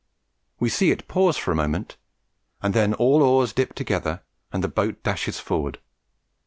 [0.59, 1.95] We see it pause for a moment,
[2.59, 5.77] and then the oars all dip together, and the boat dashes forward.